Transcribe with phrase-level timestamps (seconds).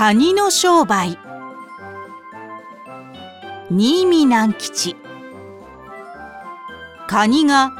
[0.00, 1.18] カニの商売。
[3.68, 4.96] 新見南吉。
[7.06, 7.72] カニが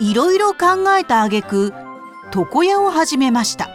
[0.00, 1.74] いろいろ考えた挙句
[2.34, 3.68] 床屋を始めました。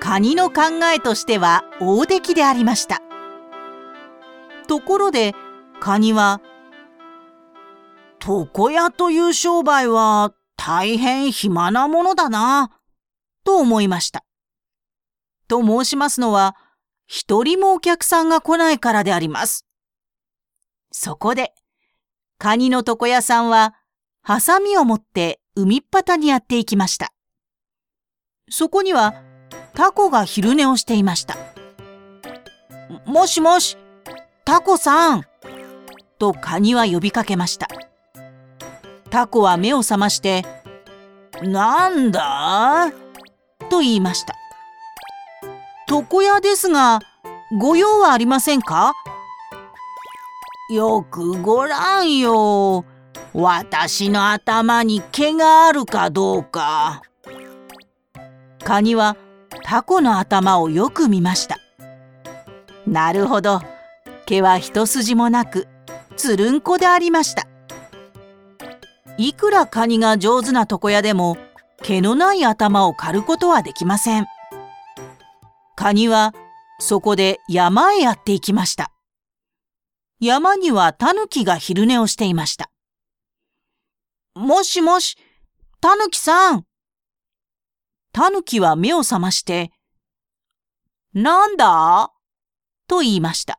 [0.00, 3.00] カニの考えとしては大出来でありました。
[4.68, 5.34] ところで
[5.80, 6.42] カニは
[8.22, 12.70] 「床屋という商売は大変暇なものだな」
[13.46, 14.24] と思いました。
[15.50, 16.56] と申しますのは
[17.06, 19.66] 一人もお客さんが来ないからであります。
[20.92, 21.52] そこで
[22.38, 23.74] カニの床屋さんは
[24.22, 27.12] ハサミを持って海っ端にやっていきました。
[28.48, 29.14] そこには
[29.74, 31.36] タコが昼寝をしていました。
[33.04, 33.76] もしもし、
[34.44, 35.24] タコさん
[36.18, 37.68] とカニは呼びかけました。
[39.10, 40.44] タコは目を覚まして、
[41.42, 42.92] なんだ？
[43.68, 44.34] と言いました。
[45.90, 47.00] 床屋ですが、
[47.58, 48.92] ご用はありませんか？
[50.70, 52.84] よくごらんよ。
[53.34, 57.02] 私の頭に毛があるかどうか。
[58.62, 59.16] カニは
[59.64, 61.58] タコの頭をよく見ました。
[62.86, 63.60] なるほど。
[64.26, 65.66] 毛は一筋もなく
[66.16, 67.48] つるんこでありました
[69.18, 71.36] いくらカニが上手な床屋でも
[71.82, 74.26] 毛のない頭を刈ることはできません
[75.80, 76.34] カニは
[76.78, 78.92] そこで山へやっていきました。
[80.20, 82.70] 山にはタヌキが昼寝をしていました。
[84.34, 85.16] もしもし
[85.80, 86.66] タヌキさん。
[88.12, 89.70] タヌキは目を覚まして
[91.14, 92.12] なんだ？
[92.86, 93.58] と言いました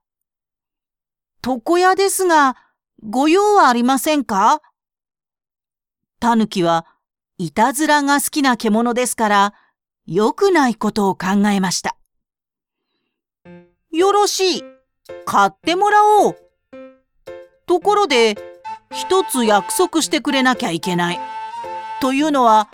[1.43, 2.55] 床屋ですが、
[3.01, 4.61] ご用はありませんか？
[6.19, 6.85] タヌキは
[7.39, 9.53] いたずらが好きな獣ですから、
[10.05, 11.97] 良くないことを考えました。
[13.91, 14.63] よろしい。
[15.25, 16.37] 買ってもらおう。
[17.65, 18.37] ところで、
[18.89, 21.19] 一つ約束してくれなきゃいけない。
[21.99, 22.69] というのは、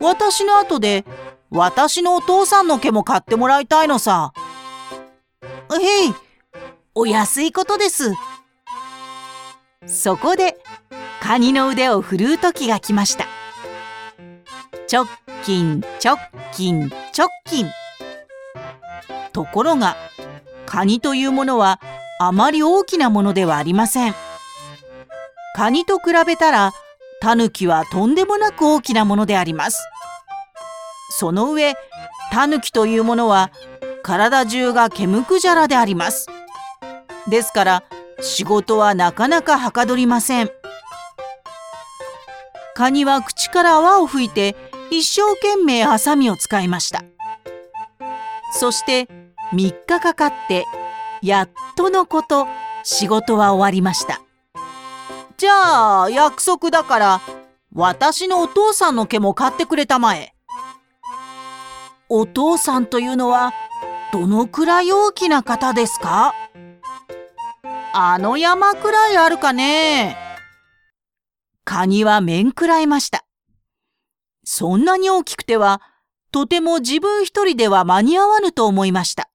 [0.00, 1.04] 私の後で、
[1.50, 4.32] 私のお父さんの毛も買ってもらいたいのさ。
[5.70, 6.14] へい、
[6.94, 8.14] お安いことです。
[9.86, 10.56] そこで
[11.20, 13.26] カニの腕を振るう時が来ました。
[14.86, 15.08] チョッ
[15.44, 16.18] キンチョッ
[16.54, 17.70] キンチョッキン。
[19.32, 19.96] ところが
[20.74, 21.80] カニというものは
[22.18, 24.14] あまり大きなものではありません。
[25.54, 26.72] カニと比べたら
[27.20, 29.86] タヌキはとんでもなく大きなものであります。
[31.10, 31.76] その上
[32.32, 33.52] タヌキというものは
[34.02, 36.26] 体中が毛むくじゃらであります。
[37.28, 37.84] ですから
[38.20, 40.50] 仕事はなかなかはかどりません。
[42.74, 44.56] カニは口から泡を吹いて
[44.90, 47.04] 一生懸命ハサミを使いました。
[48.50, 49.06] そして
[49.52, 50.64] 3日かかって
[51.22, 52.46] やっとのこと
[52.82, 54.20] 仕事は終わりました。
[55.36, 57.20] じゃあ約束だから
[57.72, 60.34] 私のお父さんの毛も買ってくれたまえ。
[62.08, 63.52] お父さんというのは
[64.12, 66.34] どのくらい大きな方ですか？
[67.92, 70.16] あの山くらいあるかね
[71.64, 73.24] カニは面食らいました。
[74.44, 75.80] そんなに大きくては、
[76.30, 79.30] とても自分一人では間に合わぬと思いました。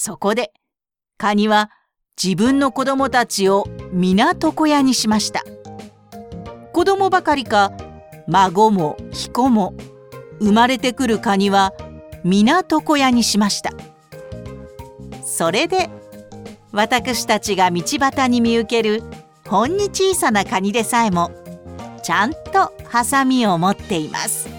[0.00, 0.52] そこで、
[1.16, 1.72] カニは
[2.22, 5.42] 自分の子供たちを皆床屋にしました。
[6.72, 7.72] 子供ばかりか、
[8.28, 9.74] 孫も彦も、
[10.38, 11.72] 生まれてくるカニは
[12.22, 13.72] 皆床屋にしました。
[15.24, 15.90] それで、
[16.70, 19.02] 私たちが道端に見受ける
[19.48, 21.32] ほんに小さなカニでさえも
[22.04, 24.57] ちゃんとハサミを持っています。